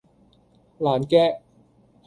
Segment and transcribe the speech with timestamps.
[0.79, 1.33] 爛 gag